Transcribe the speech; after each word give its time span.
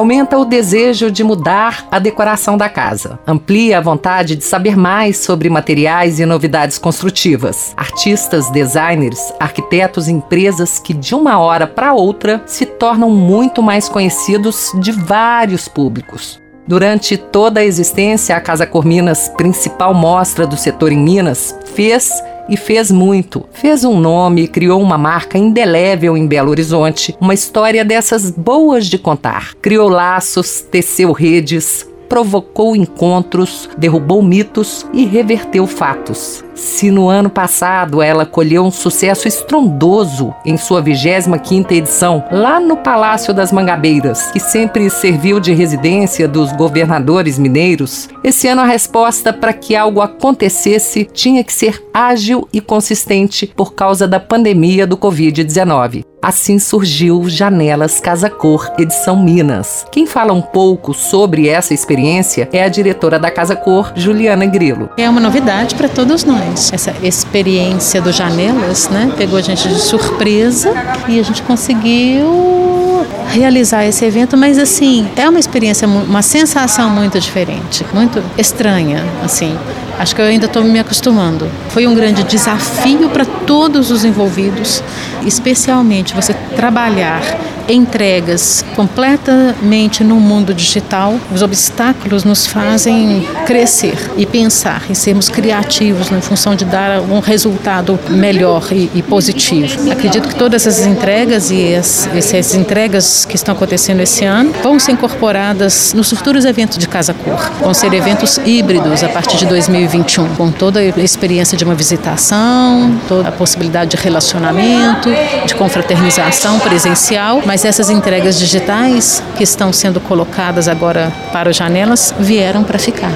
Aumenta 0.00 0.38
o 0.38 0.46
desejo 0.46 1.10
de 1.10 1.22
mudar 1.22 1.86
a 1.90 1.98
decoração 1.98 2.56
da 2.56 2.70
casa. 2.70 3.18
Amplia 3.26 3.76
a 3.76 3.82
vontade 3.82 4.34
de 4.34 4.42
saber 4.42 4.74
mais 4.74 5.18
sobre 5.18 5.50
materiais 5.50 6.18
e 6.18 6.24
novidades 6.24 6.78
construtivas. 6.78 7.74
Artistas, 7.76 8.48
designers, 8.48 9.30
arquitetos 9.38 10.08
e 10.08 10.12
empresas 10.12 10.78
que 10.78 10.94
de 10.94 11.14
uma 11.14 11.38
hora 11.38 11.66
para 11.66 11.92
outra 11.92 12.42
se 12.46 12.64
tornam 12.64 13.10
muito 13.10 13.62
mais 13.62 13.90
conhecidos 13.90 14.72
de 14.76 14.90
vários 14.90 15.68
públicos. 15.68 16.40
Durante 16.66 17.18
toda 17.18 17.60
a 17.60 17.64
existência, 17.64 18.34
a 18.34 18.40
Casa 18.40 18.66
Corminas, 18.66 19.28
principal 19.36 19.92
mostra 19.92 20.46
do 20.46 20.56
setor 20.56 20.92
em 20.92 20.98
Minas, 20.98 21.54
fez 21.74 22.22
e 22.50 22.56
fez 22.56 22.90
muito. 22.90 23.46
Fez 23.52 23.84
um 23.84 23.98
nome, 23.98 24.48
criou 24.48 24.82
uma 24.82 24.98
marca 24.98 25.38
indelével 25.38 26.16
em 26.16 26.26
Belo 26.26 26.50
Horizonte, 26.50 27.16
uma 27.20 27.32
história 27.32 27.84
dessas 27.84 28.30
boas 28.30 28.86
de 28.86 28.98
contar. 28.98 29.54
Criou 29.62 29.88
laços, 29.88 30.60
teceu 30.60 31.12
redes, 31.12 31.88
provocou 32.10 32.74
encontros, 32.74 33.70
derrubou 33.78 34.20
mitos 34.20 34.84
e 34.92 35.06
reverteu 35.06 35.64
fatos. 35.64 36.44
Se 36.56 36.90
no 36.90 37.08
ano 37.08 37.30
passado 37.30 38.02
ela 38.02 38.26
colheu 38.26 38.64
um 38.64 38.70
sucesso 38.70 39.28
estrondoso 39.28 40.34
em 40.44 40.58
sua 40.58 40.82
25ª 40.82 41.70
edição, 41.70 42.22
lá 42.30 42.58
no 42.58 42.76
Palácio 42.76 43.32
das 43.32 43.52
Mangabeiras, 43.52 44.30
que 44.32 44.40
sempre 44.40 44.90
serviu 44.90 45.38
de 45.38 45.54
residência 45.54 46.26
dos 46.26 46.52
governadores 46.52 47.38
mineiros, 47.38 48.08
esse 48.24 48.48
ano 48.48 48.62
a 48.62 48.66
resposta 48.66 49.32
para 49.32 49.52
que 49.52 49.76
algo 49.76 50.00
acontecesse 50.00 51.08
tinha 51.14 51.44
que 51.44 51.52
ser 51.52 51.82
ágil 51.94 52.46
e 52.52 52.60
consistente 52.60 53.46
por 53.46 53.72
causa 53.72 54.06
da 54.08 54.18
pandemia 54.18 54.86
do 54.86 54.98
Covid-19. 54.98 56.09
Assim 56.22 56.58
surgiu 56.58 57.30
Janelas 57.30 57.98
Casa 57.98 58.28
Cor, 58.28 58.70
edição 58.78 59.16
Minas. 59.16 59.86
Quem 59.90 60.06
fala 60.06 60.34
um 60.34 60.42
pouco 60.42 60.92
sobre 60.92 61.48
essa 61.48 61.72
experiência 61.72 62.46
é 62.52 62.62
a 62.62 62.68
diretora 62.68 63.18
da 63.18 63.30
Casa 63.30 63.56
Cor, 63.56 63.90
Juliana 63.96 64.44
Grilo. 64.44 64.90
É 64.98 65.08
uma 65.08 65.20
novidade 65.20 65.74
para 65.74 65.88
todos 65.88 66.24
nós. 66.24 66.70
Essa 66.74 66.94
experiência 67.02 68.02
do 68.02 68.12
Janelas, 68.12 68.90
né, 68.90 69.10
pegou 69.16 69.38
a 69.38 69.42
gente 69.42 69.66
de 69.66 69.80
surpresa 69.80 70.74
e 71.08 71.18
a 71.18 71.22
gente 71.22 71.42
conseguiu 71.42 73.06
realizar 73.30 73.86
esse 73.86 74.04
evento, 74.04 74.36
mas 74.36 74.58
assim, 74.58 75.08
é 75.16 75.26
uma 75.26 75.38
experiência, 75.38 75.88
uma 75.88 76.20
sensação 76.20 76.90
muito 76.90 77.18
diferente, 77.18 77.86
muito 77.94 78.22
estranha, 78.36 79.02
assim. 79.24 79.56
Acho 80.00 80.14
que 80.14 80.22
eu 80.22 80.24
ainda 80.24 80.46
estou 80.46 80.64
me 80.64 80.78
acostumando. 80.78 81.46
Foi 81.68 81.86
um 81.86 81.94
grande 81.94 82.22
desafio 82.22 83.10
para 83.10 83.26
todos 83.26 83.90
os 83.90 84.02
envolvidos, 84.02 84.82
especialmente 85.26 86.14
você 86.14 86.32
trabalhar 86.56 87.20
entregas 87.68 88.64
completamente 88.74 90.02
no 90.04 90.16
mundo 90.16 90.52
digital. 90.54 91.18
Os 91.32 91.42
obstáculos 91.42 92.24
nos 92.24 92.46
fazem 92.46 93.26
crescer 93.46 94.10
e 94.16 94.26
pensar 94.26 94.84
e 94.88 94.94
sermos 94.94 95.28
criativos 95.28 96.10
em 96.10 96.20
função 96.20 96.54
de 96.54 96.64
dar 96.64 97.00
um 97.00 97.20
resultado 97.20 97.98
melhor 98.08 98.68
e, 98.72 98.90
e 98.94 99.02
positivo. 99.02 99.90
Acredito 99.90 100.28
que 100.28 100.34
todas 100.34 100.66
essas 100.66 100.86
entregas 100.86 101.50
e 101.50 101.74
as, 101.74 102.08
essas 102.14 102.54
entregas 102.54 103.24
que 103.24 103.36
estão 103.36 103.54
acontecendo 103.54 104.00
esse 104.00 104.24
ano 104.24 104.52
vão 104.62 104.78
ser 104.78 104.92
incorporadas 104.92 105.94
nos 105.94 106.10
futuros 106.10 106.44
eventos 106.44 106.78
de 106.78 106.88
Casa 106.88 107.14
Cor. 107.14 107.50
Vão 107.60 107.74
ser 107.74 107.92
eventos 107.92 108.38
híbridos 108.44 109.02
a 109.02 109.08
partir 109.08 109.36
de 109.36 109.46
2021, 109.46 110.34
com 110.34 110.50
toda 110.50 110.80
a 110.80 111.00
experiência 111.00 111.56
de 111.56 111.64
uma 111.64 111.74
visitação, 111.74 112.98
toda 113.08 113.28
a 113.28 113.32
possibilidade 113.32 113.90
de 113.90 113.96
relacionamento, 113.96 115.10
de 115.46 115.54
confraternização 115.54 116.58
presencial, 116.58 117.42
mas 117.50 117.64
essas 117.64 117.90
entregas 117.90 118.38
digitais 118.38 119.20
que 119.36 119.42
estão 119.42 119.72
sendo 119.72 120.00
colocadas 120.00 120.68
agora 120.68 121.12
para 121.32 121.50
as 121.50 121.56
janelas 121.56 122.14
vieram 122.16 122.62
para 122.62 122.78
ficar. 122.78 123.10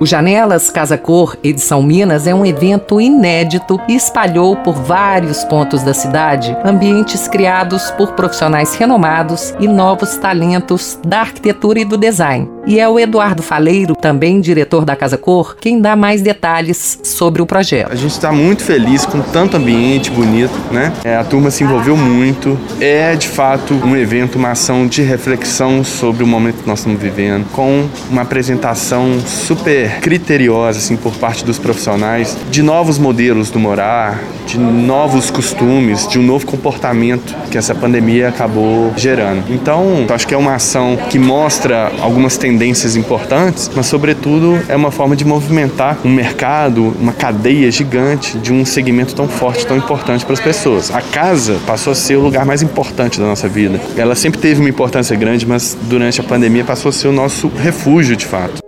O 0.00 0.04
Janelas 0.04 0.70
Casa 0.70 0.98
Cor 0.98 1.38
Edição 1.40 1.84
Minas 1.84 2.26
é 2.26 2.34
um 2.34 2.44
evento 2.44 3.00
inédito 3.00 3.80
e 3.86 3.94
espalhou 3.94 4.56
por 4.56 4.74
vários 4.74 5.44
pontos 5.44 5.84
da 5.84 5.94
cidade 5.94 6.56
ambientes 6.64 7.28
criados 7.28 7.92
por 7.92 8.14
profissionais 8.14 8.74
renomados 8.74 9.54
e 9.60 9.68
novos 9.68 10.16
talentos 10.16 10.98
da 11.06 11.20
arquitetura 11.20 11.78
e 11.78 11.84
do 11.84 11.96
design. 11.96 12.53
E 12.66 12.80
é 12.80 12.88
o 12.88 12.98
Eduardo 12.98 13.42
Faleiro, 13.42 13.94
também 13.94 14.40
diretor 14.40 14.86
da 14.86 14.96
Casa 14.96 15.18
Cor, 15.18 15.54
quem 15.60 15.82
dá 15.82 15.94
mais 15.94 16.22
detalhes 16.22 16.98
sobre 17.02 17.42
o 17.42 17.46
projeto. 17.46 17.92
A 17.92 17.94
gente 17.94 18.12
está 18.12 18.32
muito 18.32 18.62
feliz 18.62 19.04
com 19.04 19.20
tanto 19.20 19.58
ambiente 19.58 20.10
bonito, 20.10 20.54
né? 20.72 20.90
É, 21.04 21.14
a 21.14 21.24
turma 21.24 21.50
se 21.50 21.62
envolveu 21.62 21.94
muito. 21.94 22.58
É 22.80 23.14
de 23.16 23.28
fato 23.28 23.74
um 23.74 23.94
evento, 23.94 24.36
uma 24.36 24.52
ação 24.52 24.86
de 24.86 25.02
reflexão 25.02 25.84
sobre 25.84 26.24
o 26.24 26.26
momento 26.26 26.62
que 26.62 26.66
nós 26.66 26.78
estamos 26.78 26.98
vivendo, 26.98 27.44
com 27.52 27.86
uma 28.10 28.22
apresentação 28.22 29.20
super 29.20 30.00
criteriosa 30.00 30.78
assim 30.78 30.96
por 30.96 31.12
parte 31.16 31.44
dos 31.44 31.58
profissionais 31.58 32.34
de 32.50 32.62
novos 32.62 32.98
modelos 32.98 33.50
do 33.50 33.58
morar, 33.58 34.22
de 34.46 34.58
novos 34.58 35.30
costumes, 35.30 36.08
de 36.08 36.18
um 36.18 36.22
novo 36.22 36.46
comportamento 36.46 37.34
que 37.50 37.58
essa 37.58 37.74
pandemia 37.74 38.30
acabou 38.30 38.90
gerando. 38.96 39.52
Então, 39.52 40.06
acho 40.08 40.26
que 40.26 40.32
é 40.32 40.38
uma 40.38 40.54
ação 40.54 40.96
que 41.10 41.18
mostra 41.18 41.92
algumas 42.00 42.38
tendências 42.38 42.53
tendências 42.54 42.94
importantes, 42.94 43.68
mas 43.74 43.86
sobretudo 43.86 44.62
é 44.68 44.76
uma 44.76 44.92
forma 44.92 45.16
de 45.16 45.24
movimentar 45.24 45.98
um 46.04 46.08
mercado, 46.08 46.94
uma 47.00 47.12
cadeia 47.12 47.68
gigante 47.68 48.38
de 48.38 48.52
um 48.52 48.64
segmento 48.64 49.12
tão 49.12 49.26
forte, 49.26 49.66
tão 49.66 49.76
importante 49.76 50.24
para 50.24 50.34
as 50.34 50.40
pessoas. 50.40 50.94
A 50.94 51.02
casa 51.02 51.58
passou 51.66 51.92
a 51.92 51.96
ser 51.96 52.14
o 52.14 52.20
lugar 52.20 52.44
mais 52.44 52.62
importante 52.62 53.18
da 53.18 53.26
nossa 53.26 53.48
vida. 53.48 53.80
Ela 53.96 54.14
sempre 54.14 54.40
teve 54.40 54.60
uma 54.60 54.68
importância 54.68 55.16
grande, 55.16 55.44
mas 55.44 55.76
durante 55.82 56.20
a 56.20 56.24
pandemia 56.24 56.62
passou 56.62 56.90
a 56.90 56.92
ser 56.92 57.08
o 57.08 57.12
nosso 57.12 57.48
refúgio 57.48 58.14
de 58.14 58.24
fato. 58.24 58.62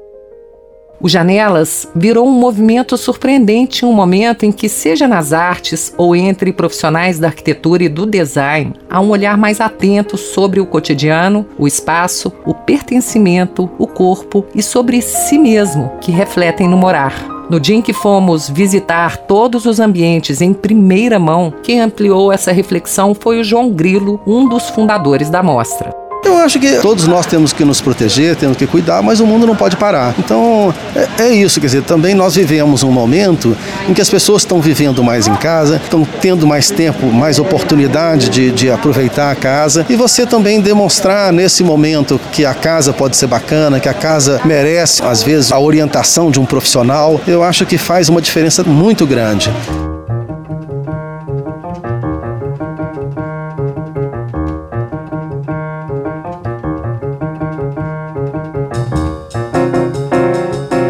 O 1.01 1.09
Janelas 1.09 1.87
virou 1.95 2.27
um 2.27 2.33
movimento 2.33 2.97
surpreendente 2.97 3.85
em 3.85 3.89
um 3.89 3.93
momento 3.93 4.47
em 4.47 4.53
que, 4.53 4.69
seja 4.69 5.07
nas 5.07 5.33
artes 5.33 5.93
ou 5.99 6.17
entre 6.17 6.53
profissionais 6.53 7.19
da 7.19 7.29
arquitetura 7.29 7.85
e 7.85 7.89
do 7.89 8.07
design, 8.07 8.73
há 8.89 9.01
um 9.01 9.11
olhar 9.11 9.37
mais 9.37 9.61
atento 9.61 10.17
sobre 10.17 10.59
o 10.59 10.67
cotidiano, 10.67 11.47
o 11.59 11.67
espaço, 11.67 12.33
o 12.47 12.55
pertencimento, 12.55 13.71
o 13.79 13.87
corpo 13.87 14.47
e 14.55 14.63
sobre 14.63 15.03
si 15.03 15.39
mesmo, 15.39 15.93
que 16.01 16.11
refletem 16.11 16.67
no 16.67 16.79
morar. 16.79 17.37
No 17.51 17.61
dia 17.61 17.77
em 17.77 17.83
que 17.83 17.93
fomos 17.93 18.49
visitar 18.49 19.19
todos 19.19 19.67
os 19.67 19.79
ambientes 19.79 20.41
em 20.41 20.53
primeira 20.53 21.19
mão, 21.19 21.53
quem 21.63 21.81
ampliou 21.81 22.33
essa 22.33 22.51
reflexão 22.51 23.15
foi 23.15 23.39
o 23.39 23.45
João 23.45 23.71
Grilo, 23.71 24.21
um 24.27 24.49
dos 24.49 24.69
fundadores 24.71 25.31
da 25.31 25.43
mostra. 25.43 26.06
Eu 26.27 26.39
acho 26.39 26.59
que 26.59 26.79
todos 26.81 27.07
nós 27.07 27.25
temos 27.25 27.53
que 27.53 27.65
nos 27.65 27.81
proteger, 27.81 28.35
temos 28.35 28.57
que 28.57 28.67
cuidar, 28.67 29.01
mas 29.01 29.21
o 29.21 29.27
mundo 29.27 29.47
não 29.47 29.55
pode 29.55 29.77
parar. 29.77 30.13
Então 30.19 30.75
é, 30.95 31.23
é 31.23 31.31
isso, 31.31 31.61
quer 31.61 31.67
dizer, 31.67 31.83
também 31.83 32.15
nós 32.15 32.35
vivemos 32.35 32.83
um 32.83 32.91
momento 32.91 33.57
em 33.89 33.95
que 33.95 34.01
as 34.01 34.11
pessoas 34.11 34.43
estão 34.43 34.61
vivendo 34.61 35.05
mais 35.05 35.29
em 35.29 35.35
casa, 35.37 35.81
estão 35.83 36.07
tendo 36.21 36.47
mais 36.47 36.69
tempo, 36.69 37.07
mais 37.07 37.39
oportunidade 37.39 38.29
de, 38.29 38.51
de 38.51 38.71
aproveitar 38.71 39.31
a 39.31 39.37
casa 39.37 39.87
e 39.89 39.95
você 39.95 40.27
também 40.27 40.61
demonstrar 40.61 41.33
nesse 41.33 41.63
momento 41.63 42.21
que 42.33 42.45
a 42.45 42.55
casa 42.55 42.93
pode 42.93 43.17
ser 43.17 43.29
bacana, 43.29 43.79
que 43.79 43.89
a 43.89 43.95
casa 43.95 44.41
merece, 44.45 45.05
às 45.05 45.23
vezes, 45.23 45.53
a 45.53 45.61
orientação 45.61 46.31
de 46.31 46.41
um 46.41 46.45
profissional, 46.45 47.21
eu 47.27 47.45
acho 47.45 47.65
que 47.65 47.79
faz 47.79 48.09
uma 48.09 48.21
diferença 48.21 48.65
muito 48.65 49.07
grande. 49.07 49.53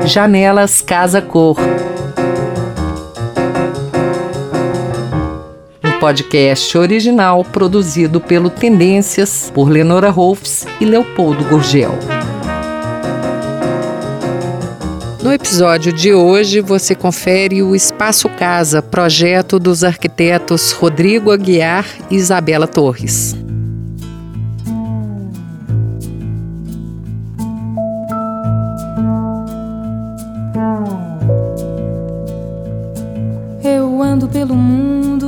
Janelas 0.06 0.81
Casa 0.81 1.20
Cor. 1.20 1.56
Um 5.85 5.99
podcast 5.99 6.79
original 6.79 7.44
produzido 7.44 8.20
pelo 8.20 8.49
Tendências 8.49 9.50
por 9.53 9.69
Lenora 9.69 10.08
Rolfs 10.08 10.64
e 10.81 10.85
Leopoldo 10.85 11.43
Gurgel. 11.47 11.99
No 15.20 15.32
episódio 15.32 15.93
de 15.93 16.14
hoje, 16.14 16.61
você 16.61 16.94
confere 16.94 17.61
o 17.61 17.75
Espaço 17.75 18.29
Casa, 18.29 18.81
projeto 18.81 19.59
dos 19.59 19.82
arquitetos 19.82 20.70
Rodrigo 20.70 21.32
Aguiar 21.32 21.85
e 22.09 22.14
Isabela 22.14 22.69
Torres. 22.69 23.35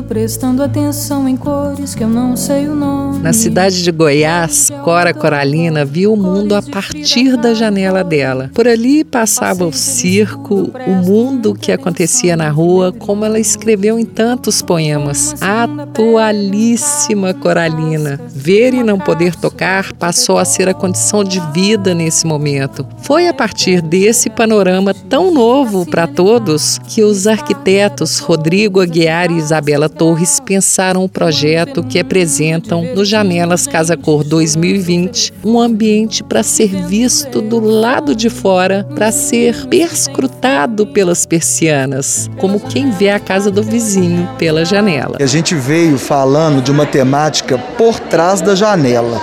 Prestando 0.09 0.63
atenção 0.63 1.29
em 1.29 1.37
cores 1.37 1.95
que 1.95 2.03
eu 2.03 2.09
não 2.09 2.35
sei 2.35 2.67
o 2.67 2.75
nome. 2.75 3.08
Na 3.23 3.33
cidade 3.33 3.83
de 3.83 3.91
Goiás, 3.91 4.71
Cora 4.85 5.13
Coralina 5.13 5.85
viu 5.85 6.13
o 6.13 6.17
mundo 6.17 6.55
a 6.55 6.63
partir 6.63 7.37
da 7.37 7.53
janela 7.53 8.05
dela. 8.05 8.49
Por 8.55 8.69
ali 8.69 9.03
passava 9.03 9.67
o 9.67 9.73
circo, 9.73 10.71
o 10.87 10.91
mundo 11.05 11.53
que 11.53 11.73
acontecia 11.73 12.37
na 12.37 12.49
rua, 12.49 12.93
como 12.93 13.25
ela 13.25 13.41
escreveu 13.41 13.99
em 13.99 14.05
tantos 14.05 14.63
poemas. 14.63 15.35
Atualíssima 15.43 17.35
Coralina. 17.35 18.21
Ver 18.29 18.73
e 18.73 18.85
não 18.85 18.99
poder 18.99 19.35
tocar 19.35 19.93
passou 19.95 20.39
a 20.39 20.45
ser 20.45 20.69
a 20.69 20.75
condição 20.75 21.25
de 21.25 21.41
vida 21.53 21.95
nesse 21.95 22.25
momento. 22.25 22.87
Foi 23.03 23.27
a 23.27 23.35
partir 23.35 23.83
desse 23.83 24.31
panorama 24.31 24.95
tão 24.95 25.35
novo 25.35 25.85
para 25.85 26.07
todos 26.07 26.79
que 26.87 27.03
os 27.03 27.27
arquitetos 27.27 28.21
Rodrigo 28.21 28.81
Aguiar 28.81 29.31
e 29.31 29.39
Isabela 29.39 29.89
Torres 29.89 30.39
pensaram 30.41 31.05
o 31.05 31.09
projeto 31.09 31.83
que 31.83 31.99
apresentam 31.99 32.95
no 32.95 33.08
Janelas 33.09 33.67
Casa 33.67 33.97
Cor 33.97 34.23
2020, 34.23 35.33
um 35.43 35.59
ambiente 35.59 36.23
para 36.23 36.43
ser 36.43 36.69
visto 36.87 37.41
do 37.41 37.59
lado 37.59 38.15
de 38.15 38.29
fora, 38.29 38.87
para 38.95 39.11
ser 39.11 39.67
perscrutado 39.67 40.87
pelas 40.87 41.25
persianas, 41.25 42.29
como 42.39 42.61
quem 42.61 42.91
vê 42.91 43.09
a 43.09 43.19
casa 43.19 43.51
do 43.51 43.63
vizinho 43.63 44.29
pela 44.39 44.63
janela. 44.63 45.17
A 45.19 45.27
gente 45.27 45.55
veio 45.55 45.97
falando 45.97 46.63
de 46.63 46.71
uma 46.71 46.85
temática 46.85 47.57
por 47.79 47.99
trás 47.99 48.43
da 48.43 48.55
janela. 48.55 49.21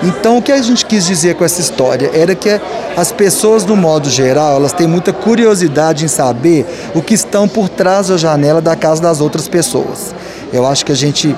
Então, 0.00 0.38
o 0.38 0.42
que 0.42 0.52
a 0.52 0.62
gente 0.62 0.86
quis 0.86 1.04
dizer 1.04 1.34
com 1.34 1.44
essa 1.44 1.60
história 1.60 2.10
era 2.14 2.36
que 2.36 2.60
as 2.96 3.10
pessoas, 3.10 3.64
no 3.64 3.74
modo 3.74 4.08
geral, 4.08 4.56
elas 4.56 4.72
têm 4.72 4.86
muita 4.86 5.12
curiosidade 5.12 6.04
em 6.04 6.08
saber 6.08 6.64
o 6.94 7.02
que 7.02 7.14
estão 7.14 7.48
por 7.48 7.68
trás 7.68 8.08
da 8.08 8.16
janela 8.16 8.60
da 8.60 8.76
casa 8.76 9.02
das 9.02 9.20
outras 9.20 9.48
pessoas. 9.48 10.14
Eu 10.52 10.64
acho 10.66 10.84
que 10.84 10.92
a 10.92 10.96
gente 10.96 11.34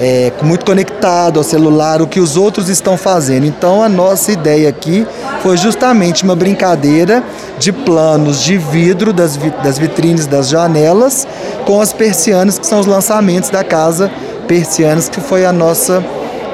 é 0.00 0.32
muito 0.42 0.64
conectado 0.64 1.38
ao 1.38 1.44
celular, 1.44 2.02
o 2.02 2.06
que 2.06 2.20
os 2.20 2.36
outros 2.36 2.68
estão 2.68 2.96
fazendo. 2.96 3.46
Então, 3.46 3.82
a 3.82 3.88
nossa 3.88 4.32
ideia 4.32 4.68
aqui 4.68 5.06
foi 5.42 5.56
justamente 5.56 6.24
uma 6.24 6.36
brincadeira 6.36 7.22
de 7.58 7.72
planos 7.72 8.42
de 8.42 8.58
vidro 8.58 9.12
das, 9.12 9.36
das 9.62 9.78
vitrines 9.78 10.26
das 10.26 10.48
janelas 10.48 11.26
com 11.64 11.80
as 11.80 11.92
persianas, 11.92 12.58
que 12.58 12.66
são 12.66 12.80
os 12.80 12.86
lançamentos 12.86 13.50
da 13.50 13.64
casa 13.64 14.10
Persianas, 14.46 15.08
que 15.08 15.20
foi 15.20 15.44
a 15.44 15.52
nossa 15.52 16.04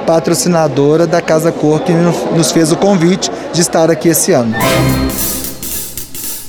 patrocinadora 0.07 1.07
da 1.07 1.21
Casa 1.21 1.53
Cor, 1.53 1.81
que 1.81 1.93
nos 1.93 2.51
fez 2.51 2.73
o 2.73 2.77
convite 2.77 3.31
de 3.53 3.61
estar 3.61 3.91
aqui 3.91 4.09
esse 4.09 4.33
ano. 4.33 4.55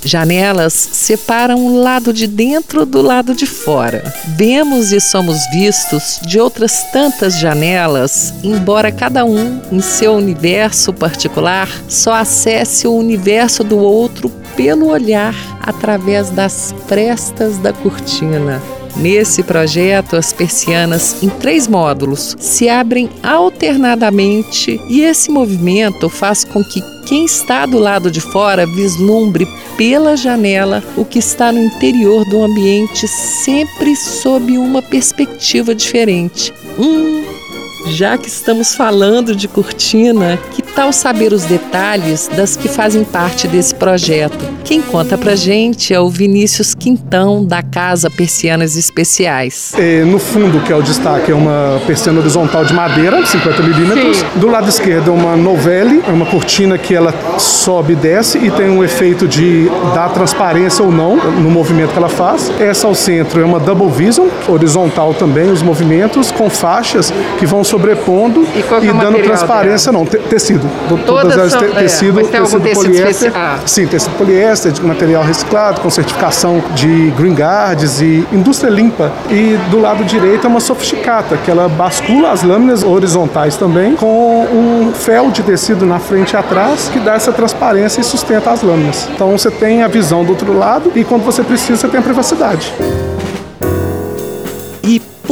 Janelas 0.05 0.73
separam 0.73 1.65
o 1.65 1.81
lado 1.81 2.11
de 2.11 2.27
dentro 2.27 2.85
do 2.85 3.01
lado 3.01 3.33
de 3.33 3.45
fora. 3.45 4.03
Vemos 4.35 4.91
e 4.91 4.99
somos 4.99 5.37
vistos 5.51 6.19
de 6.25 6.39
outras 6.39 6.83
tantas 6.91 7.39
janelas, 7.39 8.33
embora 8.43 8.91
cada 8.91 9.23
um, 9.23 9.61
em 9.71 9.79
seu 9.79 10.13
universo 10.13 10.93
particular, 10.93 11.69
só 11.87 12.13
acesse 12.13 12.87
o 12.87 12.93
universo 12.93 13.63
do 13.63 13.77
outro 13.77 14.29
pelo 14.55 14.87
olhar 14.87 15.35
através 15.61 16.29
das 16.29 16.73
prestas 16.87 17.57
da 17.57 17.71
cortina. 17.73 18.61
Nesse 18.95 19.41
projeto, 19.41 20.15
as 20.15 20.31
persianas, 20.31 21.23
em 21.23 21.29
três 21.29 21.67
módulos, 21.67 22.35
se 22.39 22.69
abrem 22.69 23.09
alternadamente 23.23 24.79
e 24.87 25.01
esse 25.01 25.31
movimento 25.31 26.09
faz 26.09 26.43
com 26.43 26.63
que 26.63 26.92
quem 27.05 27.25
está 27.25 27.65
do 27.65 27.79
lado 27.79 28.09
de 28.09 28.21
fora 28.21 28.65
vislumbre 28.65 29.47
pela 29.77 30.15
janela 30.15 30.83
o 30.95 31.05
que 31.05 31.19
está 31.19 31.51
no 31.51 31.59
interior 31.59 32.23
do 32.29 32.43
ambiente, 32.43 33.07
sempre 33.07 33.95
sob 33.95 34.57
uma 34.57 34.81
perspectiva 34.81 35.73
diferente. 35.73 36.53
Hum, 36.77 37.23
já 37.87 38.17
que 38.17 38.27
estamos 38.27 38.73
falando 38.75 39.35
de 39.35 39.47
cortina, 39.47 40.37
que 40.51 40.61
tal 40.61 40.93
saber 40.93 41.33
os 41.33 41.43
detalhes 41.43 42.27
das 42.29 42.55
que 42.55 42.67
fazem 42.67 43.03
parte 43.03 43.47
desse 43.47 43.75
projeto? 43.75 44.62
Quem 44.63 44.81
conta 44.81 45.17
pra 45.17 45.35
gente 45.35 45.93
é 45.93 45.99
o 45.99 46.09
Vinícius 46.09 46.73
Quintão, 46.73 47.43
da 47.43 47.61
Casa 47.61 48.09
Persianas 48.09 48.77
Especiais. 48.77 49.73
É, 49.77 50.05
no 50.05 50.17
fundo, 50.17 50.61
que 50.61 50.71
é 50.71 50.75
o 50.75 50.81
destaque, 50.81 51.31
é 51.31 51.35
uma 51.35 51.81
persiana 51.85 52.19
horizontal 52.21 52.63
de 52.63 52.73
madeira, 52.73 53.25
50 53.25 53.61
milímetros. 53.61 54.23
Do 54.35 54.47
lado 54.47 54.69
esquerdo 54.69 55.11
é 55.11 55.13
uma 55.13 55.35
novelle, 55.35 56.01
é 56.07 56.11
uma 56.11 56.25
cortina 56.25 56.77
que 56.77 56.95
ela 56.95 57.13
sobe 57.37 57.91
e 57.93 57.95
desce 57.97 58.37
e 58.37 58.49
tem 58.49 58.69
um 58.69 58.81
efeito 58.81 59.27
de 59.27 59.69
dar 59.93 60.09
transparência 60.09 60.83
ou 60.83 60.91
não 60.91 61.17
no 61.17 61.49
movimento 61.49 61.91
que 61.91 61.97
ela 61.97 62.09
faz. 62.09 62.49
Essa 62.57 62.87
ao 62.87 62.95
centro 62.95 63.41
é 63.41 63.45
uma 63.45 63.59
double 63.59 63.89
vision, 63.89 64.27
horizontal 64.47 65.13
também, 65.13 65.51
os 65.51 65.61
movimentos, 65.61 66.31
com 66.31 66.49
faixas 66.49 67.13
que 67.37 67.45
vão 67.45 67.65
sobrepondo 67.65 68.47
e, 68.55 68.59
e 68.59 68.89
é 68.89 68.93
dando 68.93 69.21
transparência, 69.21 69.91
dela? 69.91 70.05
não, 70.05 70.09
te, 70.09 70.17
tecido. 70.19 70.69
Todas, 70.87 71.05
Todas 71.05 71.37
elas 71.37 71.53
te, 71.53 71.79
tecido, 71.79 72.19
é, 72.21 72.23
tecido 72.23 72.69
poliéster. 72.73 73.31
Ah. 73.35 73.59
Sim, 73.65 73.87
tecido 73.87 74.15
poliéster, 74.17 74.52
de 74.53 74.83
material 74.83 75.23
reciclado, 75.23 75.81
com 75.81 75.89
certificação 75.89 76.63
de 76.75 77.11
Green 77.17 77.33
Guards 77.33 78.01
e 78.01 78.25
indústria 78.31 78.69
limpa. 78.69 79.11
E 79.29 79.57
do 79.69 79.79
lado 79.79 80.03
direito 80.03 80.45
é 80.45 80.49
uma 80.49 80.59
sofisticata, 80.59 81.37
que 81.37 81.49
ela 81.49 81.67
bascula 81.67 82.31
as 82.31 82.43
lâminas 82.43 82.83
horizontais 82.83 83.57
também, 83.57 83.95
com 83.95 84.43
um 84.45 84.93
fel 84.93 85.31
de 85.31 85.41
tecido 85.41 85.85
na 85.85 85.99
frente 85.99 86.33
e 86.33 86.37
atrás, 86.37 86.89
que 86.89 86.99
dá 86.99 87.15
essa 87.15 87.31
transparência 87.31 88.01
e 88.01 88.03
sustenta 88.03 88.51
as 88.51 88.61
lâminas. 88.61 89.09
Então 89.13 89.31
você 89.31 89.49
tem 89.49 89.81
a 89.81 89.87
visão 89.87 90.23
do 90.23 90.29
outro 90.29 90.57
lado 90.57 90.91
e 90.95 91.03
quando 91.03 91.23
você 91.23 91.43
precisa, 91.43 91.77
você 91.77 91.87
tem 91.87 91.99
a 91.99 92.03
privacidade. 92.03 92.73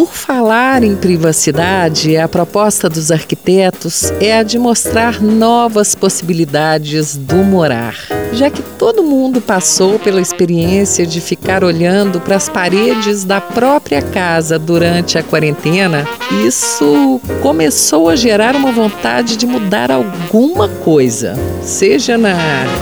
Por 0.01 0.15
falar 0.15 0.83
em 0.83 0.95
privacidade, 0.95 2.17
a 2.17 2.27
proposta 2.27 2.89
dos 2.89 3.11
arquitetos 3.11 4.11
é 4.19 4.39
a 4.39 4.41
de 4.41 4.57
mostrar 4.57 5.21
novas 5.21 5.93
possibilidades 5.93 7.15
do 7.15 7.35
morar. 7.35 7.93
Já 8.33 8.49
que 8.49 8.63
todo 8.63 9.03
mundo 9.03 9.39
passou 9.39 9.99
pela 9.99 10.19
experiência 10.19 11.05
de 11.05 11.21
ficar 11.21 11.63
olhando 11.63 12.19
para 12.19 12.35
as 12.35 12.49
paredes 12.49 13.23
da 13.23 13.39
própria 13.39 14.01
casa 14.01 14.57
durante 14.57 15.19
a 15.19 15.23
quarentena, 15.23 16.07
isso 16.47 17.21
começou 17.43 18.09
a 18.09 18.15
gerar 18.15 18.55
uma 18.55 18.71
vontade 18.71 19.37
de 19.37 19.45
mudar 19.45 19.91
alguma 19.91 20.67
coisa, 20.67 21.35
seja 21.61 22.17
na 22.17 22.33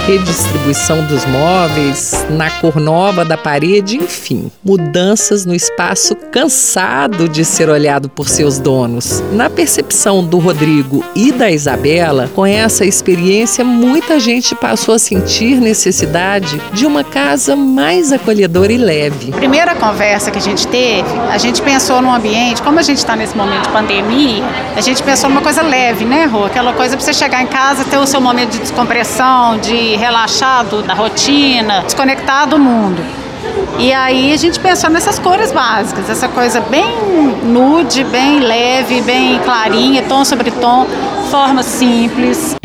redistribuição 0.06 1.06
dos 1.08 1.26
móveis, 1.26 2.14
na 2.30 2.50
cor 2.62 2.80
nova 2.80 3.26
da 3.26 3.36
parede, 3.36 3.98
enfim, 3.98 4.50
mudanças 4.64 5.46
no 5.46 5.56
espaço 5.56 6.16
cansado 6.16 7.09
de 7.28 7.44
ser 7.44 7.70
olhado 7.70 8.10
por 8.10 8.30
seus 8.30 8.60
donos. 8.60 9.24
Na 9.32 9.50
percepção 9.50 10.24
do 10.24 10.38
Rodrigo 10.38 11.04
e 11.16 11.32
da 11.32 11.52
Isabela, 11.52 12.30
com 12.36 12.46
essa 12.46 12.86
experiência, 12.86 13.64
muita 13.64 14.20
gente 14.20 14.56
passou 14.56 14.96
a 14.96 15.00
sentir 15.00 15.60
necessidade 15.60 16.62
de 16.74 16.86
uma 16.86 17.04
casa 17.04 17.56
mais 17.56 18.12
acolhedora 18.12 18.72
e 18.72 18.78
leve. 18.78 19.32
Primeira 19.32 19.76
conversa 19.76 20.32
que 20.32 20.38
a 20.38 20.42
gente 20.42 20.68
teve, 20.68 21.10
a 21.32 21.38
gente 21.38 21.62
pensou 21.62 22.02
num 22.02 22.14
ambiente, 22.14 22.62
como 22.62 22.80
a 22.80 22.84
gente 22.84 22.98
está 22.98 23.16
nesse 23.16 23.36
momento 23.36 23.64
de 23.64 23.70
pandemia, 23.70 24.44
a 24.76 24.82
gente 24.82 25.02
pensou 25.04 25.30
numa 25.30 25.42
coisa 25.42 25.62
leve, 25.62 26.06
né, 26.06 26.26
Rô? 26.26 26.46
Aquela 26.46 26.74
coisa 26.74 26.96
para 26.96 27.06
você 27.06 27.14
chegar 27.14 27.42
em 27.42 27.48
casa, 27.48 27.84
ter 27.84 27.98
o 27.98 28.06
seu 28.06 28.22
momento 28.22 28.52
de 28.52 28.60
descompressão, 28.60 29.58
de 29.58 29.96
relaxado 29.96 30.82
da 30.84 30.94
rotina, 30.94 31.82
desconectar 31.84 32.48
do 32.48 32.60
mundo. 32.60 33.29
E 33.78 33.94
aí 33.94 34.34
a 34.34 34.38
gente 34.38 34.60
pensou 34.60 34.90
nessas 34.90 35.20
cores 35.20 35.52
básicas, 35.52 36.10
essa 36.10 36.28
coisa 36.28 36.60
bem 36.62 36.98
nude, 37.44 38.04
bem 38.06 38.40
leve, 38.40 39.02
bem 39.02 39.40
clarinha, 39.40 40.04
tom 40.04 40.26
sobre 40.26 40.52
tom, 40.52 40.86
forma 41.30 41.64
simples. 41.64 42.56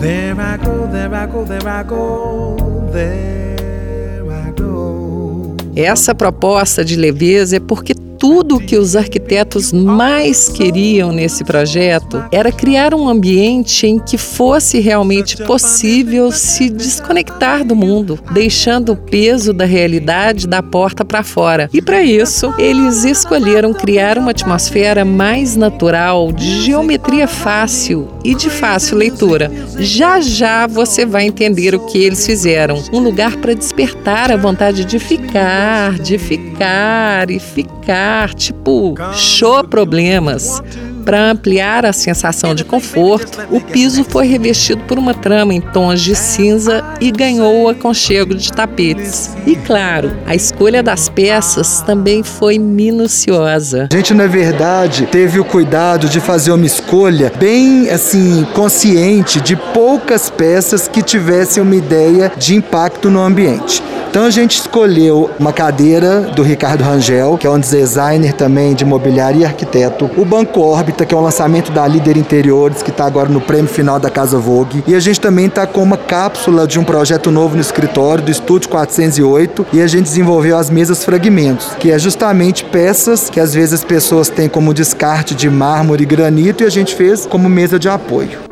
There 0.00 0.32
I 0.32 0.56
go, 0.56 0.86
there 0.90 1.14
I 1.14 1.26
go, 1.26 1.44
there 1.44 1.68
I 1.68 1.82
go, 1.84 2.56
there 2.92 4.24
I 4.30 4.52
go. 4.52 5.56
Essa 5.76 6.14
proposta 6.14 6.84
de 6.84 6.96
leveza 6.96 7.56
é 7.56 7.60
porque 7.60 7.94
tudo 8.18 8.58
que 8.58 8.76
os 8.76 8.96
arquitetos 8.96 9.72
mais 9.72 10.48
queriam 10.48 11.12
nesse 11.12 11.44
projeto 11.44 12.24
era 12.32 12.50
criar 12.50 12.92
um 12.92 13.08
ambiente 13.08 13.86
em 13.86 13.98
que 13.98 14.18
fosse 14.18 14.80
realmente 14.80 15.36
possível 15.44 16.32
se 16.32 16.68
desconectar 16.68 17.64
do 17.64 17.76
mundo, 17.76 18.18
deixando 18.32 18.92
o 18.92 18.96
peso 18.96 19.52
da 19.52 19.64
realidade 19.64 20.48
da 20.48 20.62
porta 20.62 21.04
para 21.04 21.22
fora. 21.22 21.70
E 21.72 21.80
para 21.80 22.02
isso, 22.02 22.52
eles 22.58 23.04
escolheram 23.04 23.72
criar 23.72 24.18
uma 24.18 24.32
atmosfera 24.32 25.04
mais 25.04 25.56
natural, 25.56 26.32
de 26.32 26.62
geometria 26.62 27.28
fácil 27.28 28.08
e 28.24 28.34
de 28.34 28.50
fácil 28.50 28.96
leitura. 28.96 29.50
Já 29.78 30.20
já 30.20 30.66
você 30.66 31.06
vai 31.06 31.24
entender 31.24 31.74
o 31.74 31.80
que 31.80 31.98
eles 31.98 32.26
fizeram. 32.26 32.82
Um 32.92 32.98
lugar 32.98 33.36
para 33.36 33.54
despertar 33.54 34.32
a 34.32 34.36
vontade 34.36 34.84
de 34.84 34.98
ficar, 34.98 35.98
de 35.98 36.18
ficar 36.18 37.30
e 37.30 37.38
ficar 37.38 38.07
tipo, 38.34 38.94
show 39.14 39.64
problemas 39.64 40.62
Para 41.08 41.30
ampliar 41.30 41.86
a 41.86 41.92
sensação 41.92 42.54
de 42.54 42.64
conforto, 42.64 43.38
o 43.50 43.62
piso 43.62 44.04
foi 44.04 44.26
revestido 44.26 44.82
por 44.82 44.98
uma 44.98 45.14
trama 45.14 45.54
em 45.54 45.60
tons 45.60 46.02
de 46.02 46.14
cinza 46.14 46.84
e 47.00 47.10
ganhou 47.10 47.62
o 47.62 47.68
aconchego 47.70 48.34
de 48.34 48.52
tapetes. 48.52 49.30
E 49.46 49.56
claro, 49.56 50.14
a 50.26 50.34
escolha 50.34 50.82
das 50.82 51.08
peças 51.08 51.80
também 51.80 52.22
foi 52.22 52.58
minuciosa. 52.58 53.88
A 53.90 53.96
gente, 53.96 54.12
na 54.12 54.26
verdade, 54.26 55.06
teve 55.06 55.40
o 55.40 55.44
cuidado 55.46 56.10
de 56.10 56.20
fazer 56.20 56.52
uma 56.52 56.66
escolha 56.66 57.32
bem 57.38 57.88
assim 57.88 58.46
consciente 58.52 59.40
de 59.40 59.56
poucas 59.56 60.28
peças 60.28 60.86
que 60.86 61.00
tivessem 61.00 61.62
uma 61.62 61.74
ideia 61.74 62.30
de 62.36 62.54
impacto 62.54 63.08
no 63.08 63.22
ambiente. 63.22 63.82
Então 64.10 64.24
a 64.24 64.30
gente 64.30 64.58
escolheu 64.58 65.30
uma 65.38 65.52
cadeira 65.52 66.22
do 66.22 66.42
Ricardo 66.42 66.82
Rangel, 66.82 67.36
que 67.36 67.46
é 67.46 67.50
um 67.50 67.58
designer 67.58 68.32
também 68.32 68.74
de 68.74 68.84
mobiliário 68.84 69.42
e 69.42 69.44
arquiteto. 69.44 70.10
O 70.16 70.24
Banco 70.24 70.60
Órbita, 70.60 71.04
que 71.04 71.14
é 71.14 71.18
um 71.18 71.20
lançamento 71.20 71.70
da 71.70 71.86
Líder 71.86 72.16
Interiores, 72.16 72.82
que 72.82 72.90
está 72.90 73.04
agora 73.04 73.28
no 73.28 73.40
prêmio 73.40 73.68
final 73.68 74.00
da 74.00 74.08
Casa 74.08 74.38
Vogue. 74.38 74.82
E 74.86 74.94
a 74.94 75.00
gente 75.00 75.20
também 75.20 75.46
está 75.46 75.66
com 75.66 75.82
uma 75.82 75.98
cápsula 75.98 76.66
de 76.66 76.78
um 76.78 76.84
projeto 76.84 77.30
novo 77.30 77.54
no 77.54 77.60
escritório, 77.60 78.24
do 78.24 78.30
Estúdio 78.30 78.70
408. 78.70 79.66
E 79.74 79.82
a 79.82 79.86
gente 79.86 80.04
desenvolveu 80.04 80.56
as 80.56 80.70
mesas 80.70 81.04
fragmentos, 81.04 81.68
que 81.78 81.90
é 81.90 81.98
justamente 81.98 82.64
peças 82.64 83.28
que 83.28 83.38
às 83.38 83.52
vezes 83.52 83.74
as 83.74 83.84
pessoas 83.84 84.30
têm 84.30 84.48
como 84.48 84.72
descarte 84.72 85.34
de 85.34 85.50
mármore 85.50 86.04
e 86.04 86.06
granito 86.06 86.64
e 86.64 86.66
a 86.66 86.70
gente 86.70 86.94
fez 86.94 87.26
como 87.26 87.48
mesa 87.48 87.78
de 87.78 87.90
apoio. 87.90 88.47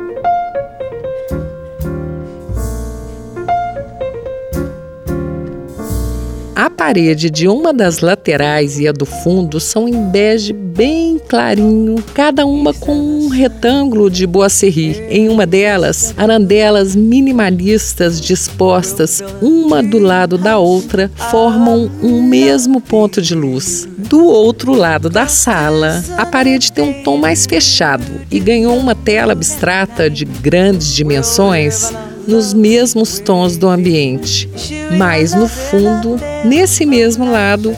A 6.57 6.71
parede 6.71 7.29
de 7.29 7.47
uma 7.47 7.71
das 7.71 7.99
laterais 7.99 8.79
e 8.79 8.87
a 8.87 8.91
do 8.91 9.05
fundo 9.05 9.59
são 9.59 9.87
em 9.87 10.09
bege 10.09 10.53
bem 10.53 11.19
clarinho, 11.19 12.03
cada 12.15 12.47
uma 12.47 12.73
com 12.73 12.95
um 12.95 13.27
retângulo 13.27 14.09
de 14.09 14.25
boisserie. 14.25 15.03
Em 15.07 15.29
uma 15.29 15.45
delas, 15.45 16.15
arandelas 16.17 16.95
minimalistas 16.95 18.19
dispostas 18.19 19.21
uma 19.39 19.83
do 19.83 19.99
lado 19.99 20.35
da 20.35 20.57
outra 20.57 21.11
formam 21.29 21.91
um 22.01 22.23
mesmo 22.23 22.81
ponto 22.81 23.21
de 23.21 23.35
luz. 23.35 23.87
Do 23.95 24.25
outro 24.25 24.73
lado 24.73 25.11
da 25.11 25.27
sala, 25.27 26.03
a 26.17 26.25
parede 26.25 26.71
tem 26.71 26.83
um 26.83 27.03
tom 27.03 27.17
mais 27.17 27.45
fechado 27.45 28.03
e 28.31 28.39
ganhou 28.39 28.75
uma 28.79 28.95
tela 28.95 29.33
abstrata 29.33 30.09
de 30.09 30.25
grandes 30.25 30.91
dimensões 30.91 31.93
nos 32.27 32.53
mesmos 32.53 33.19
tons 33.19 33.57
do 33.57 33.67
ambiente, 33.67 34.49
mas 34.97 35.33
no 35.33 35.47
fundo, 35.47 36.19
nesse 36.43 36.85
mesmo 36.85 37.31
lado, 37.31 37.75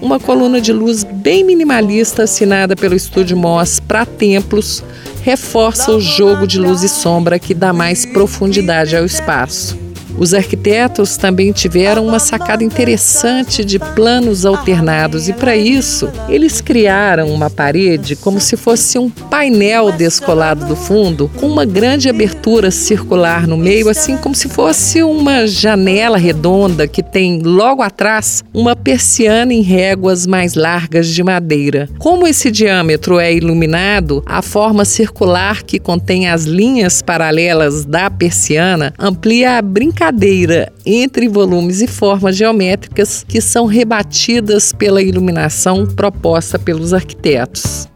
uma 0.00 0.20
coluna 0.20 0.60
de 0.60 0.72
luz 0.72 1.04
bem 1.04 1.44
minimalista 1.44 2.22
assinada 2.22 2.76
pelo 2.76 2.94
estúdio 2.94 3.36
Moss 3.36 3.80
para 3.80 4.06
templos 4.06 4.84
reforça 5.22 5.92
o 5.92 6.00
jogo 6.00 6.46
de 6.46 6.58
luz 6.58 6.82
e 6.82 6.88
sombra 6.88 7.38
que 7.38 7.52
dá 7.52 7.72
mais 7.72 8.06
profundidade 8.06 8.96
ao 8.96 9.04
espaço. 9.04 9.87
Os 10.18 10.34
arquitetos 10.34 11.16
também 11.16 11.52
tiveram 11.52 12.04
uma 12.04 12.18
sacada 12.18 12.64
interessante 12.64 13.64
de 13.64 13.78
planos 13.78 14.44
alternados 14.44 15.28
e, 15.28 15.32
para 15.32 15.56
isso, 15.56 16.10
eles 16.28 16.60
criaram 16.60 17.30
uma 17.32 17.48
parede 17.48 18.16
como 18.16 18.40
se 18.40 18.56
fosse 18.56 18.98
um 18.98 19.08
painel 19.08 19.92
descolado 19.92 20.66
do 20.66 20.74
fundo, 20.74 21.30
com 21.36 21.46
uma 21.46 21.64
grande 21.64 22.08
abertura 22.08 22.72
circular 22.72 23.46
no 23.46 23.56
meio, 23.56 23.88
assim 23.88 24.16
como 24.16 24.34
se 24.34 24.48
fosse 24.48 25.04
uma 25.04 25.46
janela 25.46 26.18
redonda 26.18 26.88
que 26.88 27.02
tem 27.02 27.40
logo 27.40 27.80
atrás 27.80 28.42
uma 28.52 28.74
persiana 28.74 29.54
em 29.54 29.62
réguas 29.62 30.26
mais 30.26 30.54
largas 30.54 31.06
de 31.06 31.22
madeira. 31.22 31.88
Como 31.98 32.26
esse 32.26 32.50
diâmetro 32.50 33.20
é 33.20 33.32
iluminado, 33.32 34.22
a 34.26 34.42
forma 34.42 34.84
circular 34.84 35.62
que 35.62 35.78
contém 35.78 36.28
as 36.28 36.44
linhas 36.44 37.02
paralelas 37.02 37.84
da 37.84 38.10
persiana 38.10 38.92
amplia 38.98 39.58
a 39.58 39.62
brincadeira 39.62 40.07
brincadeira 40.08 40.72
entre 40.86 41.28
volumes 41.28 41.82
e 41.82 41.86
formas 41.86 42.36
geométricas 42.36 43.24
que 43.28 43.40
são 43.40 43.66
rebatidas 43.66 44.72
pela 44.72 45.02
iluminação 45.02 45.86
proposta 45.86 46.58
pelos 46.58 46.94
arquitetos. 46.94 47.86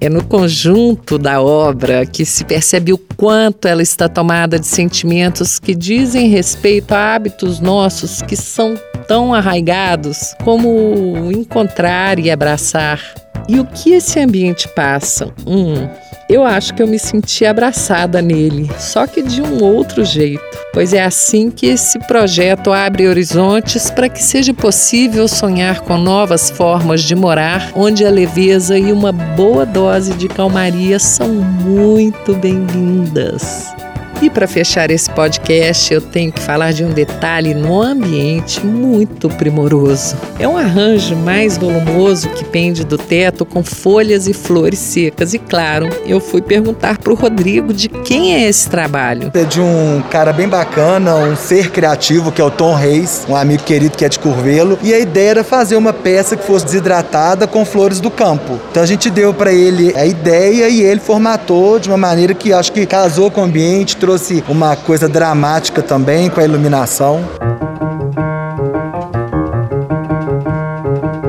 É 0.00 0.08
no 0.08 0.22
conjunto 0.22 1.18
da 1.18 1.40
obra 1.40 2.04
que 2.04 2.24
se 2.26 2.44
percebe 2.44 2.92
o 2.92 2.98
quanto 2.98 3.66
ela 3.66 3.82
está 3.82 4.08
tomada 4.08 4.58
de 4.58 4.66
sentimentos 4.66 5.58
que 5.58 5.74
dizem 5.74 6.28
respeito 6.28 6.92
a 6.92 7.14
hábitos 7.14 7.58
nossos 7.58 8.20
que 8.22 8.36
são 8.36 8.78
tão 9.08 9.34
arraigados 9.34 10.34
como 10.44 11.32
encontrar 11.32 12.18
e 12.18 12.30
abraçar. 12.30 13.00
E 13.48 13.58
o 13.58 13.64
que 13.64 13.92
esse 13.92 14.20
ambiente 14.20 14.68
passa? 14.68 15.32
Hum, 15.46 15.88
eu 16.28 16.44
acho 16.44 16.74
que 16.74 16.82
eu 16.82 16.86
me 16.86 16.98
senti 16.98 17.44
abraçada 17.44 18.22
nele, 18.22 18.70
só 18.78 19.06
que 19.06 19.22
de 19.22 19.42
um 19.42 19.62
outro 19.62 20.04
jeito, 20.04 20.42
pois 20.72 20.92
é 20.92 21.04
assim 21.04 21.50
que 21.50 21.66
esse 21.66 21.98
projeto 22.00 22.72
abre 22.72 23.06
horizontes 23.06 23.90
para 23.90 24.08
que 24.08 24.22
seja 24.22 24.54
possível 24.54 25.28
sonhar 25.28 25.80
com 25.80 25.98
novas 25.98 26.50
formas 26.50 27.02
de 27.02 27.14
morar, 27.14 27.72
onde 27.74 28.04
a 28.04 28.10
leveza 28.10 28.78
e 28.78 28.92
uma 28.92 29.12
boa 29.12 29.66
dose 29.66 30.14
de 30.14 30.28
calmaria 30.28 30.98
são 30.98 31.28
muito 31.28 32.34
bem-vindas. 32.34 33.74
E 34.22 34.30
para 34.30 34.46
fechar 34.46 34.90
esse 34.90 35.10
podcast, 35.10 35.92
eu 35.92 36.00
tenho 36.00 36.32
que 36.32 36.40
falar 36.40 36.72
de 36.72 36.84
um 36.84 36.90
detalhe 36.90 37.52
no 37.52 37.82
ambiente 37.82 38.64
muito 38.64 39.28
primoroso. 39.28 40.16
É 40.38 40.48
um 40.48 40.56
arranjo 40.56 41.14
mais 41.16 41.58
volumoso 41.58 42.28
que 42.30 42.44
pende 42.44 42.84
do 42.84 42.96
teto 42.96 43.44
com 43.44 43.62
folhas 43.62 44.26
e 44.26 44.32
flores 44.32 44.78
secas. 44.78 45.34
E 45.34 45.38
claro, 45.38 45.88
eu 46.06 46.20
fui 46.20 46.40
perguntar 46.40 46.98
para 46.98 47.12
o 47.12 47.16
Rodrigo 47.16 47.72
de 47.72 47.88
quem 47.88 48.34
é 48.34 48.48
esse 48.48 48.68
trabalho. 48.68 49.30
É 49.34 49.44
de 49.44 49.60
um 49.60 50.02
cara 50.10 50.32
bem 50.32 50.48
bacana, 50.48 51.16
um 51.16 51.36
ser 51.36 51.70
criativo 51.70 52.32
que 52.32 52.40
é 52.40 52.44
o 52.44 52.50
Tom 52.50 52.74
Reis, 52.74 53.26
um 53.28 53.36
amigo 53.36 53.62
querido 53.62 53.96
que 53.96 54.04
é 54.04 54.08
de 54.08 54.18
Curvelo. 54.18 54.78
E 54.82 54.94
a 54.94 54.98
ideia 54.98 55.30
era 55.30 55.44
fazer 55.44 55.76
uma 55.76 55.92
peça 55.92 56.36
que 56.36 56.44
fosse 56.44 56.64
desidratada 56.64 57.46
com 57.46 57.64
flores 57.64 58.00
do 58.00 58.10
campo. 58.10 58.58
Então 58.70 58.82
a 58.82 58.86
gente 58.86 59.10
deu 59.10 59.34
para 59.34 59.52
ele 59.52 59.94
a 59.96 60.06
ideia 60.06 60.68
e 60.68 60.80
ele 60.80 61.00
formatou 61.00 61.78
de 61.78 61.88
uma 61.88 61.98
maneira 61.98 62.32
que 62.34 62.52
acho 62.52 62.72
que 62.72 62.86
casou 62.86 63.30
com 63.30 63.40
o 63.40 63.44
ambiente, 63.44 63.96
trouxe 64.04 64.44
uma 64.50 64.76
coisa 64.76 65.08
dramática 65.08 65.80
também 65.80 66.28
com 66.28 66.38
a 66.38 66.44
iluminação. 66.44 67.24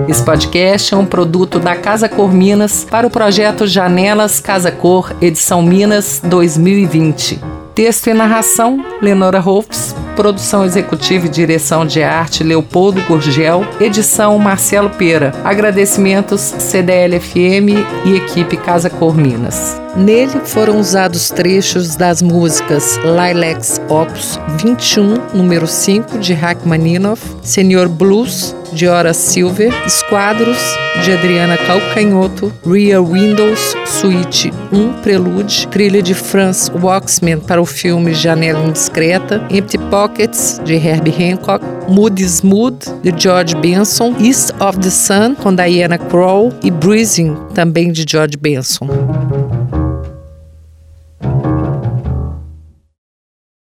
Esse 0.09 0.21
podcast 0.21 0.93
é 0.93 0.97
um 0.97 1.05
produto 1.05 1.57
da 1.57 1.73
Casa 1.77 2.09
Cor 2.09 2.33
Minas 2.33 2.83
para 2.83 3.07
o 3.07 3.09
projeto 3.09 3.65
Janelas 3.65 4.41
Casa 4.41 4.73
Cor, 4.73 5.13
edição 5.21 5.61
Minas 5.61 6.19
2020. 6.21 7.39
Texto 7.73 8.07
e 8.07 8.13
narração: 8.13 8.83
Lenora 9.01 9.39
Rolfs. 9.39 9.95
Produção 10.15 10.63
executiva 10.63 11.25
e 11.25 11.29
direção 11.29 11.85
de 11.85 12.01
arte: 12.01 12.43
Leopoldo 12.43 13.01
Gurgel. 13.01 13.65
Edição: 13.81 14.39
Marcelo 14.39 14.89
Pera. 14.89 15.33
Agradecimentos: 15.43 16.41
CDL-FM 16.41 17.83
e 18.05 18.15
equipe 18.15 18.55
Casa 18.55 18.89
Cor 18.89 19.15
Minas. 19.15 19.79
Nele 19.95 20.41
foram 20.43 20.79
usados 20.79 21.29
trechos 21.29 21.95
das 21.95 22.21
músicas 22.21 22.97
Lilacs 22.97 23.81
Opus 23.89 24.39
21, 24.61 25.15
número 25.33 25.67
5, 25.67 26.17
de 26.17 26.33
Rachmaninoff, 26.33 27.21
Senhor 27.41 27.87
Blues, 27.87 28.55
de 28.75 28.87
Hora 28.87 29.13
Silver, 29.13 29.73
Esquadros, 29.87 30.57
de 31.03 31.13
Adriana 31.13 31.57
Calcanhoto, 31.57 32.51
Rear 32.65 33.01
Windows, 33.01 33.75
Suite 33.85 34.51
1, 34.71 35.01
Prelude, 35.01 35.67
trilha 35.67 36.03
de 36.03 36.13
Franz 36.13 36.69
Waxman 36.83 37.39
para 37.39 37.61
o 37.61 37.65
filme 37.65 38.13
Janela 38.13 38.59
Indiscreta, 38.65 39.41
Empty 39.49 39.77
Pockets, 39.89 40.59
de 40.65 40.75
Herbie 40.75 41.11
Hancock, 41.11 41.63
Mood 41.87 42.21
is 42.21 42.41
Mood, 42.41 42.85
de 43.01 43.13
George 43.17 43.55
Benson, 43.55 44.13
East 44.19 44.51
of 44.59 44.77
the 44.79 44.89
Sun, 44.89 45.35
com 45.35 45.55
Diana 45.55 45.97
Krall 45.97 46.51
e 46.61 46.69
Breezing, 46.69 47.35
também 47.53 47.91
de 47.91 48.05
George 48.07 48.35
Benson. 48.37 48.87